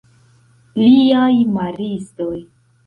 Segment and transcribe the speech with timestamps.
[0.85, 2.35] Liaj maristoj!